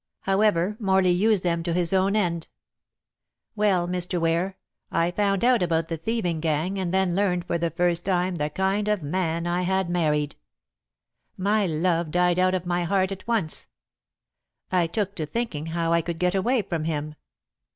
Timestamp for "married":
9.91-10.35